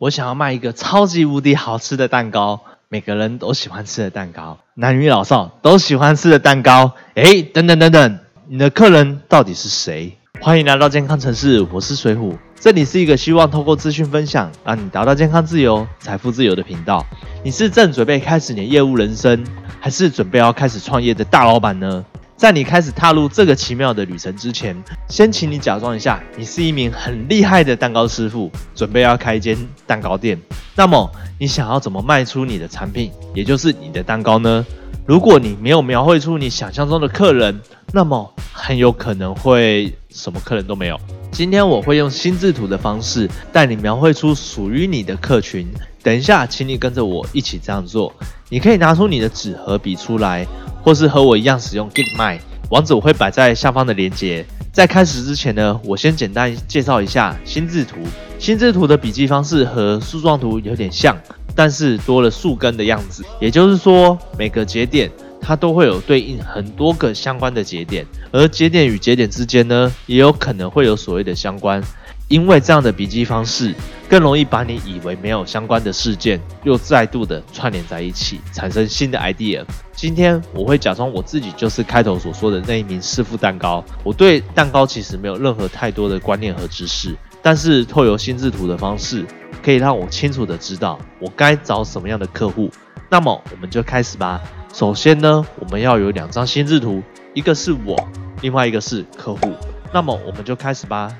[0.00, 2.58] 我想要卖一个超级无敌好吃的蛋糕，
[2.88, 6.92] 每个人都喜欢吃的蛋糕，男女老少都喜欢吃的蛋糕。
[7.14, 8.18] 哎，等等等等，
[8.48, 10.16] 你的客人到底是谁？
[10.40, 17.04] 欢迎来到健康城市，我是水虎，这里是一个希望透过资讯分享，让你达到健康自由、财富自由的频道。
[17.44, 19.44] 你是正准备开始你的业务人生，
[19.80, 22.02] 还是准备要开始创业的大老板呢？
[22.40, 24.74] 在你开始踏入这个奇妙的旅程之前，
[25.10, 29.54] 先请你假装一下，你是一名很厉害的蛋糕师傅，准备要开一间
[29.86, 30.40] 蛋糕店。
[30.74, 34.64] 那么，你想要怎么卖出你的产品，也就是你的蛋糕呢？
[35.04, 37.60] 如果你没有描绘出你想象中的客人，
[37.92, 40.98] 那么很有可能会什么客人都没有。
[41.30, 45.68] 今天我会用心智图的方式带你描绘出属于你的客群。
[46.02, 48.10] 等一下，请你跟着我一起这样做。
[48.48, 50.46] 你可以拿出你的纸和笔出来。
[50.82, 52.38] 或是和我一样使用 gitmy
[52.70, 54.44] 网址，我会摆在下方的链接。
[54.72, 57.96] 在开始之前呢，我先简单介绍一下心智图。
[58.38, 61.16] 心智图的笔记方式和树状图有点像，
[61.54, 63.24] 但是多了树根的样子。
[63.40, 71.82] 也就是说，每个节点它都会有对应很多个相关的节点，而节点与节点之间呢，也有可能会有所谓的相关。
[72.30, 73.74] 因为这样的笔记方式
[74.08, 79.64] 更容易把你以为没有相关的事件又再度的串联在一起，产生新的 idea。
[79.92, 83.84] 今天我会假装我自己就是开头所说的那一名师傅蛋糕。
[84.04, 89.26] 我对蛋糕其实没有任何太多的观念和知识，但是透过心智图的方式，
[89.60, 92.70] 可以让我清楚的知道我该找什么样的客户。
[93.08, 94.40] 那么我们就开始吧。
[94.72, 97.02] 首先呢，我们要有两张心智图，
[97.34, 97.96] 一个是我，
[98.40, 99.52] 另外一个是客户。
[99.92, 101.12] 那么我们就开始吧。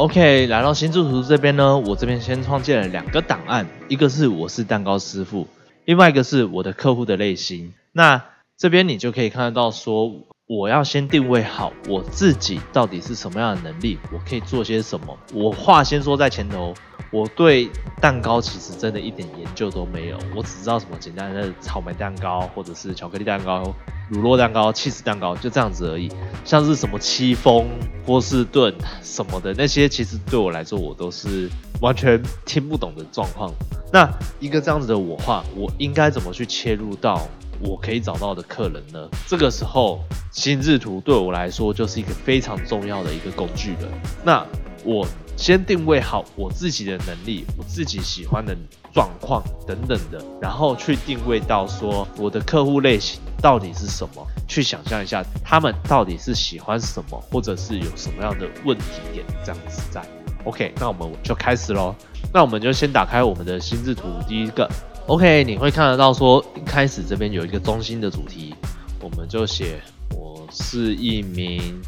[0.00, 5.46] OK，来到新住图这边呢，我这边先创建了两个档案，一个是我是蛋糕师傅，
[5.84, 7.74] 另外一个是我的客户的类型。
[7.92, 8.24] 那
[8.56, 10.10] 这边你就可以看得到，说
[10.46, 15.14] 我要先定位好我自己到底是什么样的能力，我可以做些什么。
[15.34, 16.72] 我话先说在前头。
[17.12, 17.68] 我对
[18.00, 23.74] 蛋糕其实真的一点研究都没有，我只知道什么简单的草莓蛋糕，或者是巧克力蛋糕、
[24.10, 26.10] 乳酪蛋糕、起司蛋糕，就这样子而已。
[26.44, 27.68] 像是什么戚风、
[28.04, 31.48] 波士顿什么的那些，其实对我来说我都是
[31.80, 33.52] 完全听不懂的状况。
[33.92, 34.10] 那
[34.40, 37.26] 一个这样子的我话，我应该怎么去切入到
[37.60, 39.08] 我可以找到的客人呢？
[39.28, 40.00] 这个时候，
[40.32, 43.88] 心智图对我来说就是一个非常重要的一个工具了。
[44.24, 44.44] 那
[44.84, 45.06] 我。
[45.40, 48.54] 先定位好我自己的能力，我自己喜欢的
[48.92, 58.84] 状况等等的，然后去定位到说我的客户类型到底是什么，去想象一下他们到底是喜欢什么，或者是有什么样的问题
[59.14, 60.04] 点这样子在。
[60.44, 61.94] OK，那我们就开始喽。
[62.34, 64.70] 那我们就先打开我们的心智图，第一个
[65.06, 68.54] OK，你会看得到说一开始这边有一个中心的主题，
[69.00, 69.80] 我们就写
[70.14, 71.80] 我是一名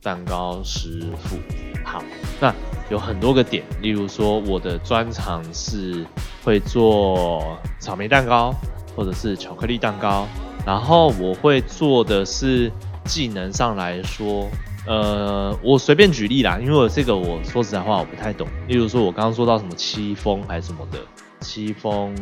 [0.00, 1.36] 蛋糕师傅。
[1.84, 2.04] 好，
[2.40, 2.54] 那。
[2.90, 6.04] 有很多个点，例如说我的专长是
[6.44, 8.52] 会做草莓蛋糕
[8.96, 10.26] 或者是巧克力蛋糕，
[10.66, 12.70] 然后我会做的是
[13.04, 14.48] 技能上来说，
[14.88, 18.46] 呃，我随便举例啦，因为我这个我说实在话我不太懂。
[18.66, 20.98] 例如说我刚刚说到什么戚风还是什么的，
[21.40, 22.12] 戚风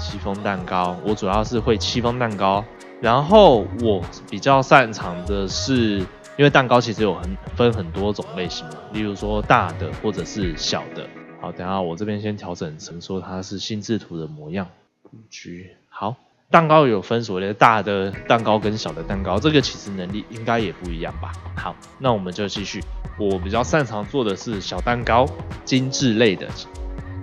[0.00, 2.64] 戚风蛋糕，我主要是会戚风蛋糕，
[3.00, 6.04] 然后我比较擅长的是。
[6.40, 11.06] 因为蛋糕其实有很分很多种类型嘛，例如说大的或者是小的。
[11.38, 14.66] 好，等下我这边先调整成说它是心智图的模样
[15.02, 15.70] 布局。
[15.90, 16.16] 好，
[16.50, 21.30] 蛋糕有分所谓的大的蛋糕跟小的蛋糕，这个其实能力应该也不一样吧。
[21.54, 22.82] 好，那我们就继续。
[23.18, 25.26] 我比较擅长做的是小蛋糕，
[25.66, 26.48] 精致类的，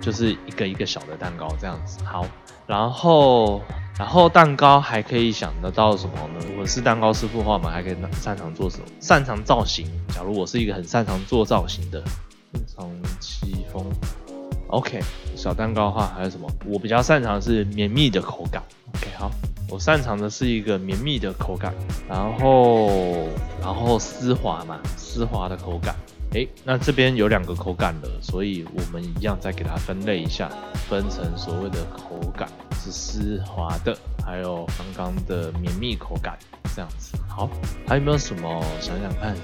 [0.00, 2.04] 就是一个一个小的蛋糕这样子。
[2.04, 2.24] 好，
[2.68, 3.60] 然后。
[3.98, 6.46] 然后蛋糕还可以想得到什么呢？
[6.56, 8.84] 我是蛋糕师傅的话，我们还可以擅长做什么？
[9.00, 9.86] 擅长造型。
[10.14, 12.00] 假如我是一个很擅长做造型的，
[12.54, 12.88] 擅长
[13.18, 13.84] 戚风。
[14.68, 15.00] OK，
[15.34, 16.48] 小蛋糕的话还有什么？
[16.64, 18.62] 我比较擅长的是绵密的口感。
[18.94, 19.32] OK，好，
[19.68, 21.74] 我擅长的是一个绵密的口感，
[22.08, 22.88] 然后
[23.60, 25.96] 然后丝滑嘛，丝滑的口感。
[26.34, 30.50] 哎，那这边有两个口感了，所以我们一样再给它分类一下，
[30.86, 33.96] 分成所谓的口感是丝滑的，
[34.26, 36.38] 还有刚刚的绵密口感
[36.76, 37.16] 这样子。
[37.26, 37.48] 好，
[37.86, 39.34] 还有没有什么想想看？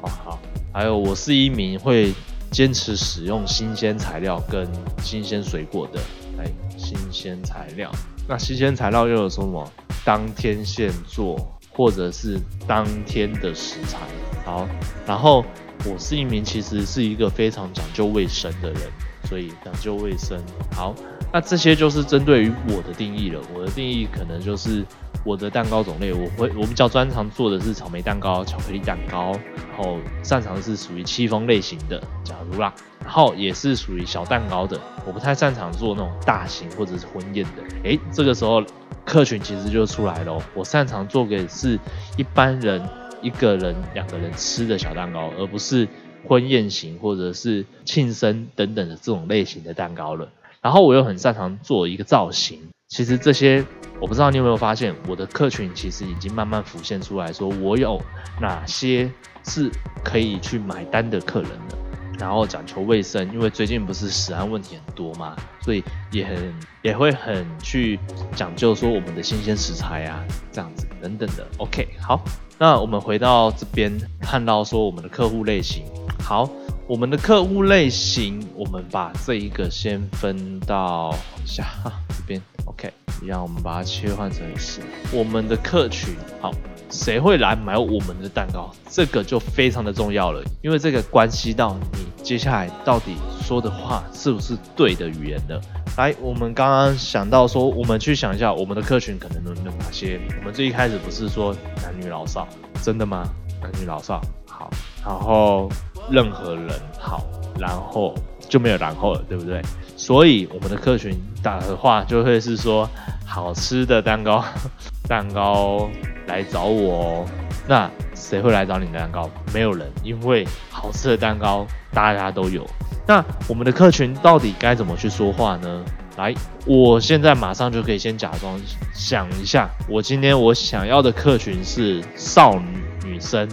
[0.00, 0.38] 哦，好，
[0.72, 2.14] 还有我是一名会
[2.50, 4.66] 坚持使用新鲜材料跟
[5.02, 6.00] 新鲜水果的，
[6.38, 7.92] 来新鲜材料。
[8.26, 9.70] 那新鲜材料又有什么？
[10.06, 11.36] 当天现做，
[11.70, 13.98] 或者是当天的食材。
[14.42, 14.66] 好，
[15.06, 15.44] 然后。
[15.84, 18.80] 我是一名其实是一个非常讲究卫生的人，
[19.24, 20.40] 所以讲究卫生。
[20.74, 20.94] 好，
[21.32, 23.40] 那这些就是针对于我的定义了。
[23.54, 24.84] 我的定义可能就是
[25.24, 29.32] 我的蛋糕种类，我会我比较专长做的是草莓蛋糕、巧克力蛋糕，
[29.68, 37.62] 然后擅长是属于戚风类型的，假如啦，然后也是属于小蛋糕的，我不太擅长做那种大型或者是婚宴的。
[37.84, 38.62] 诶，这个时候
[39.04, 41.78] 客群其实就出来了，我擅长做给是
[42.16, 42.82] 一般人
[43.22, 45.88] 一个人、两个人吃的小蛋糕，而不是
[46.26, 50.28] 婚宴型或者是庆生等等的这种类型的蛋糕了。
[50.60, 53.64] 然后我又很擅长做一个造型，其实这些
[54.00, 58.00] 我不知道你有没有发现，我的客群其实已经慢慢浮现出来，说我有
[58.40, 59.10] 哪些
[59.44, 59.70] 是
[60.04, 61.78] 可以去买单的客人了。
[62.18, 68.00] 然后讲求卫生，因为最近不是食安问题很多嘛，所以也很也会很去
[68.34, 71.46] 讲究说我们的新鲜食材啊，这样子等等的。
[71.58, 72.24] OK，好，
[72.58, 75.84] 那我们回到这边看到说我们的客户类型，
[76.22, 76.48] 好。
[76.88, 81.12] 我们的客户类型，我们把这一个先分到
[81.44, 81.66] 下
[82.10, 82.92] 这边，OK，
[83.24, 84.80] 让我们把它切换成是
[85.12, 86.14] 我们的客群。
[86.40, 86.52] 好，
[86.90, 88.70] 谁会来买我们的蛋糕？
[88.88, 95.60] 这个就非常的重要了，因为这个关系到你接下来到底说的话是不是对的语言的。
[95.96, 100.20] 来，我们刚刚想到说，我们去想一下我们的客群可能有哪些。
[100.40, 102.46] 我们最一开始不是说男女老少，
[102.82, 103.28] 真的吗？
[103.62, 104.70] 男女老少，好，
[105.04, 105.68] 然后。
[106.08, 106.70] 任何人
[107.00, 107.26] 好，
[107.58, 108.14] 然后
[108.48, 109.60] 就没有然后了，对不对？
[109.96, 112.88] 所以我们的客群打的话就会是说，
[113.24, 114.44] 好吃的蛋糕，
[115.08, 115.88] 蛋糕
[116.26, 117.26] 来找我哦。
[117.68, 119.28] 那谁会来找你的蛋糕？
[119.52, 122.64] 没有人，因为好吃的蛋糕大家都有。
[123.06, 125.84] 那我们的客群到底该怎么去说话呢？
[126.16, 126.34] 来，
[126.64, 128.58] 我现在马上就可以先假装
[128.94, 133.48] 想一下，我今天我想要的客群是少女女生。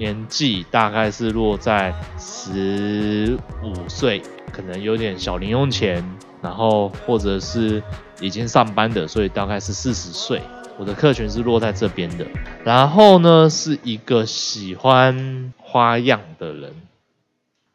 [0.00, 6.02] 年纪大概是落在十五岁，可能有点小零用钱，
[6.40, 7.82] 然后或者是
[8.18, 10.40] 已经上班的，所以大概是四十岁。
[10.78, 12.26] 我的客群是落在这边的。
[12.64, 16.72] 然后呢，是一个喜欢花样的人。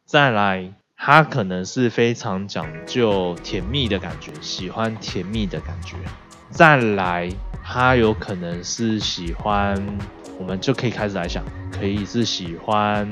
[0.07, 5.95] 再来，他可能是非常讲究甜蜜的感觉，喜欢甜蜜的感觉。
[6.49, 7.29] 再来，
[7.63, 9.99] 他有可能是喜欢。
[10.37, 13.07] 我们就可以开始来想，可以是喜欢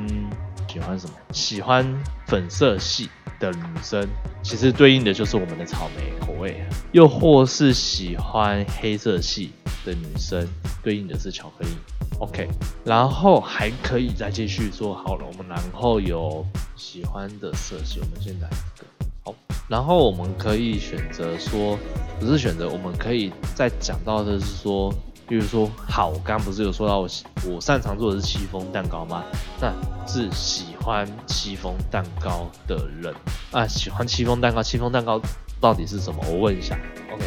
[0.67, 1.13] 喜欢什么？
[1.31, 1.85] 喜欢
[2.27, 3.09] 粉色系
[3.39, 4.07] 的女生，
[4.41, 6.51] 其实对应的就是我们的草莓口味；
[6.91, 9.51] 又或是喜欢黑色系
[9.85, 10.47] 的女生，
[10.83, 11.71] 对应的是巧克力。
[12.19, 12.47] OK，
[12.85, 18.85] 然后还可以再继续说好了，我们然后有喜欢的色系，我们先来一个
[19.23, 19.35] 好，
[19.67, 21.77] 然后我们可以选择说，
[22.19, 24.93] 不是选择，我们可以再讲到的是说。
[25.27, 27.07] 比如说，好，我刚刚不是有说到我
[27.47, 29.23] 我擅长做的是戚风蛋糕吗？
[29.61, 29.73] 那
[30.05, 33.13] 是喜欢戚风蛋糕的人
[33.51, 35.19] 啊，喜欢戚风蛋糕，戚风蛋糕
[35.61, 36.21] 到底是什么？
[36.27, 36.77] 我问一下。
[37.11, 37.23] OK，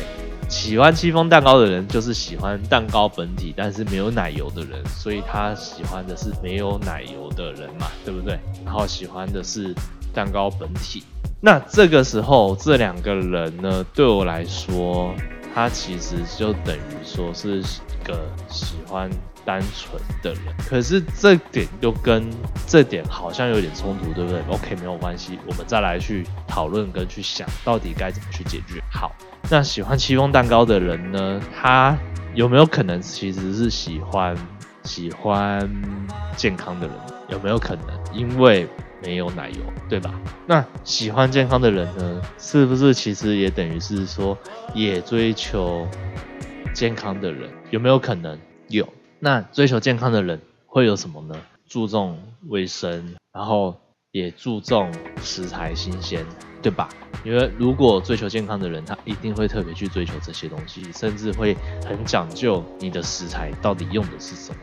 [0.49, 8.39] 喜欢戚风蛋糕的人就是喜欢蛋糕本体，但是没有奶油的人，所以他喜欢的是没有奶油的人嘛，对不对？
[8.65, 9.75] 然后喜欢的是
[10.13, 11.03] 蛋糕本体。
[11.41, 15.15] 那这个时候，这两个人呢，对我来说。
[15.57, 17.63] 他其实就等于说是
[18.05, 19.09] 个喜欢
[19.43, 22.29] 单纯的人，可是这点又跟
[22.67, 28.83] 这点好像有点冲突，对不对？OK，没有关系，我们再来去讨论跟去想到底该怎么去解决。
[28.93, 29.11] 好，
[29.49, 31.97] 那喜欢戚风蛋糕的人呢，他
[32.35, 34.37] 有没有可能其实是喜欢
[34.85, 35.67] 喜欢
[36.37, 36.97] 健康的人？
[37.31, 37.99] 有没有可能？
[38.13, 38.69] 因为
[39.03, 39.57] 没有奶油，
[39.89, 40.13] 对吧？
[40.47, 44.37] 那喜欢健康的人呢，是不是其实也等于是说，
[44.75, 45.87] 也追求
[46.75, 47.51] 健康的人？
[47.71, 48.39] 有没有可能
[48.69, 48.89] 有？
[49.19, 51.37] 那追求健康的人会有什么呢？
[51.69, 53.75] 注重卫生，然后
[54.13, 56.25] 也注重食材新鲜，
[56.63, 56.89] 对吧？
[57.25, 64.59] 因为如果追求健康的人，他一定会特别去追求这些东西，甚至会很讲究你的食材到底用的是什么。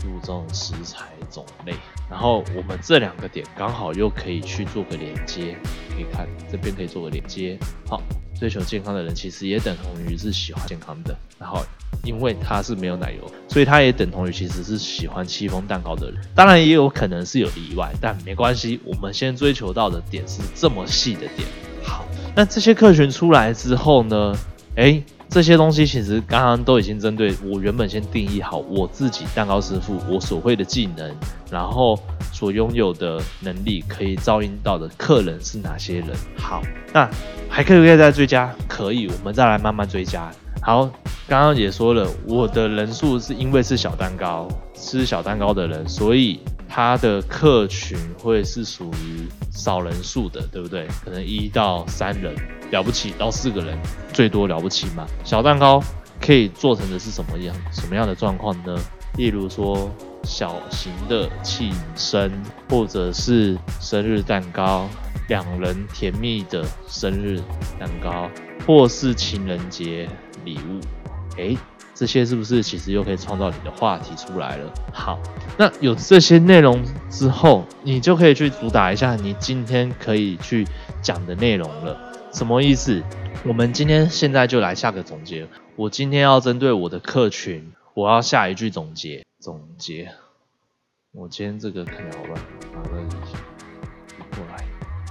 [0.00, 1.74] 注重食材种类，
[2.08, 5.54] 然后我们这两个点刚好又可以去做个连接，
[5.94, 7.58] 可以看这边可以做个连接。
[7.86, 8.02] 好，
[8.34, 11.62] 追求健康的人其实也等同于是喜欢健康的，然后
[12.02, 16.20] 因为它是没有奶油，所以它也等同于其实是喜欢戚风蛋糕的人。
[16.34, 21.46] 当然也有可能是有例外，但没关系，我们先追求到的点是这么细的点。
[21.84, 24.34] 好，那这些客群出来之后呢？
[24.76, 25.02] 哎。
[25.30, 31.08] 这些东西其实刚刚都已经针对我原本先定义好我自己蛋糕师傅我所会的技能，
[31.48, 31.96] 然后
[32.32, 36.08] 所拥有的能力可以照应到的客人是哪些人。
[36.36, 36.60] 好，
[36.92, 37.08] 那
[37.48, 40.28] 还可以可以再追加，可以，我们再来慢慢追加。
[40.62, 40.90] 好，
[41.28, 46.40] 刚刚也说了，我的人数是因为是小蛋糕，吃小蛋糕的人，所以
[46.72, 50.86] 他的客群会是属于少人数的，对不对？
[51.04, 52.32] 可能一到三人。
[52.70, 53.76] 了不起到四个人，
[54.12, 55.04] 最多了不起嘛？
[55.24, 55.82] 小蛋糕
[56.20, 58.78] 可以做成的是什么样什么样的状况呢？
[59.16, 59.90] 例如说
[60.22, 62.30] 小型的庆生，
[62.68, 64.88] 或者是生日蛋糕，
[65.28, 67.40] 两人甜蜜的生日
[67.76, 68.30] 蛋糕，
[68.64, 70.08] 或是情人节
[70.44, 70.80] 礼物。
[71.36, 71.58] 诶，
[72.00, 74.72] 这些是不是其实又可以创造你的话题出来了？
[74.90, 75.20] 好，
[75.58, 80.66] 那有这些内容之后，你就可以去主打一下你今天可以去
[81.02, 81.94] 讲的内容了。
[82.32, 83.02] 什么意思？
[83.44, 85.46] 我们今天现在就来下个总结。
[85.76, 89.26] 我今天要针对我的客群，我要下一句总结。
[89.38, 90.10] 总结，
[91.12, 92.40] 我今天这个看起来好乱，
[92.72, 93.19] 把它移过来，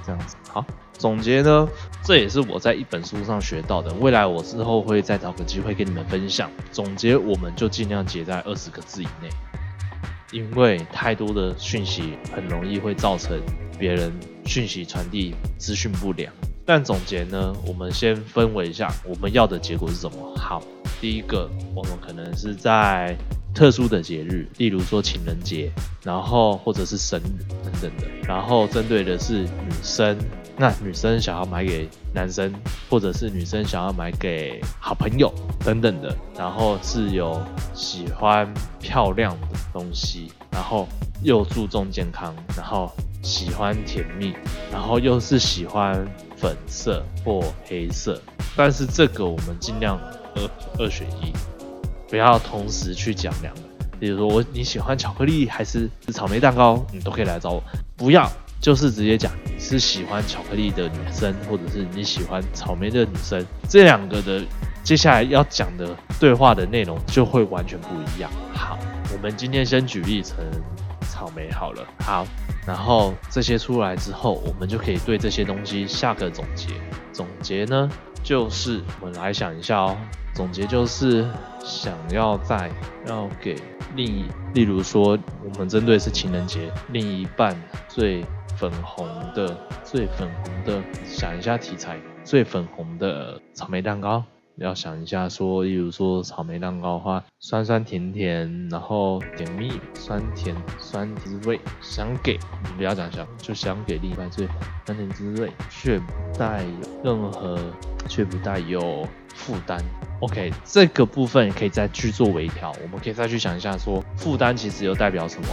[0.10, 0.36] 这样子。
[0.52, 1.68] 好，总结呢，
[2.04, 3.94] 这也是我在一本书上学到的。
[3.96, 6.50] 未来我之后会再找个机会跟你们分享。
[6.72, 9.30] 总结，我们就尽量结在二十个字以内，
[10.32, 13.40] 因为太多的讯息很容易会造成
[13.78, 14.12] 别人
[14.46, 16.34] 讯息传递资讯不良。
[16.66, 20.36] 但总结呢，我们先分为一下，我们要的结果是什么？
[20.36, 20.62] 好，
[21.00, 23.16] 第一个，我们可能是在
[23.54, 25.72] 特殊的节日，例如说情人节，
[26.04, 30.18] 然后或者是生日等等的，然后针对的是女生，
[30.58, 32.54] 那女生想要买给男生，
[32.90, 37.42] 或者是女生想要买给好朋友等等的，然后是有
[37.74, 40.88] 喜欢漂亮的东西，然后
[41.22, 42.92] 又注重健康，然后
[43.22, 44.34] 喜欢甜蜜，
[44.72, 46.08] 然后又是喜欢。
[46.40, 48.18] 粉色或黑色，
[48.56, 50.00] 但是这个我们尽量
[50.36, 51.34] 二二选一，
[52.10, 53.62] 不要同时去讲两个。
[54.00, 57.64] 比如说我你喜欢巧克力还是草莓蛋糕，你都可以来找我。
[57.96, 64.42] 不要就是直接讲你是喜欢巧克力的女生，或者是你喜欢草莓的女生，这两个的
[64.84, 68.32] 接下来要讲的对话的内容就会完全不一样。
[68.54, 68.80] 好，
[69.14, 70.38] 我们今天先举例成。
[71.12, 72.26] 草莓好了，好，
[72.66, 76.68] 然后这些出来之后，我们就可以对这些东西下个总结。
[77.12, 77.90] 总结呢，
[78.24, 79.98] 就是我们来想一下哦。
[80.34, 81.28] 总结就是
[81.64, 82.72] 想要在
[83.08, 83.56] 要给
[83.96, 87.56] 另一，例如说，我们针对是情人节，另一半
[87.88, 88.24] 最
[88.56, 94.24] 粉红的、最粉红的，想一下题材，最粉红的草莓蛋糕。
[94.56, 102.38] 要想一下，说，例如说草莓蛋糕的话，酸酸甜甜，然后甜蜜，酸甜酸滋味，想给，
[102.76, 104.46] 不要讲想，就想给另一半最
[104.86, 107.58] 酸甜滋味，却不带有任何，
[108.10, 109.82] 却不带有负担。
[110.22, 115.48] OK，这个部分可以再去做微调，我们可以再去想一下，说负担其实又代表什么？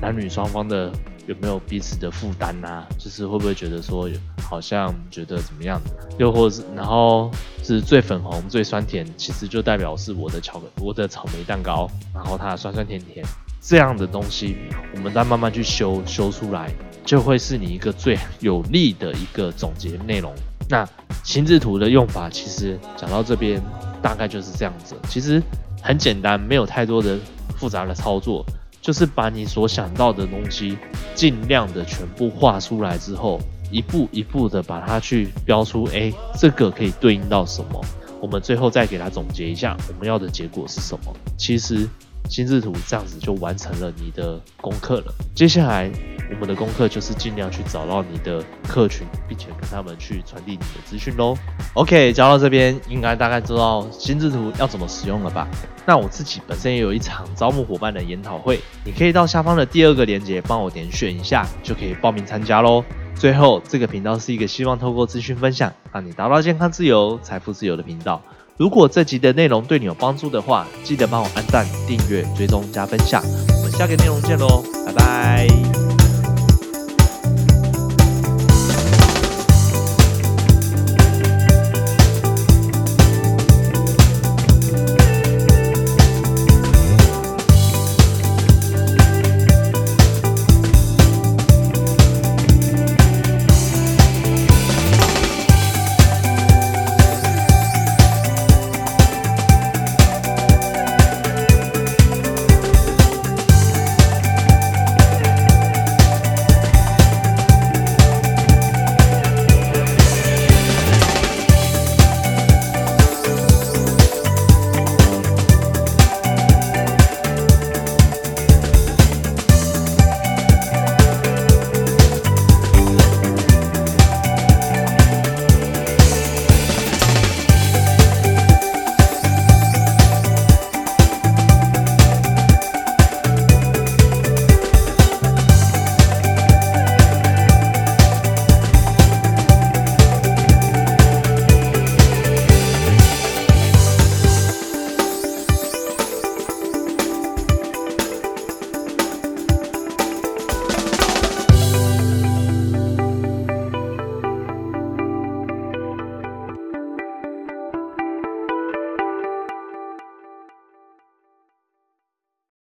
[0.00, 0.92] 男女双方的。
[1.28, 2.82] 有没有彼此的负担呐？
[2.98, 4.10] 就是会不会觉得说，
[4.42, 5.80] 好像觉得怎么样？
[6.18, 7.30] 又或是，然后
[7.62, 13.24] 是最粉红、最酸甜，其实就代表是我的巧克我的草莓蛋糕，然后它酸酸甜甜
[13.60, 14.56] 这样的东西，
[14.96, 16.68] 我们再慢慢去修修出来，
[17.04, 20.34] 就会是你一个最有利的一个总结内容。
[20.68, 20.84] 那
[21.22, 23.62] 心智图的用法，其实讲到这边
[24.02, 25.40] 大概就是这样子，其实
[25.80, 27.18] 很简单，没有太多的
[27.56, 28.44] 复杂的操作。
[28.80, 30.76] 就是把你所想到的东西，
[31.14, 33.40] 尽量的全部画出来之后，
[33.70, 37.80] 一步一步的把它去标出，哎，这个可以对应到什么？
[38.20, 41.14] 我们最后再给它总结一下，我们要的结果是什么？
[41.38, 41.88] 其实。
[42.28, 45.14] 心智图这样子就完成了你的功课了。
[45.34, 45.90] 接下来
[46.30, 51.36] 我们的功课就是尽量去找到你的客群，并且跟他们去传递你的资讯喽。
[51.74, 55.46] OK，讲到这边，应该大概知道心智图要怎么使用了吧？
[55.84, 62.84] 那我自己本身也有一场招募伙伴的研讨会，你可以到下方的第二个链接帮我点选一下，就可以报名参加喽。
[63.14, 68.22] 最后，这个频道是一个希望透过资讯分享，让你达到健康自由、财富自由的频道。
[68.62, 73.20] 如果这集的内容对你有帮助的话，记得帮我按赞、订阅、追踪、加分享。
[73.24, 75.71] 我们下个内容见喽，拜拜。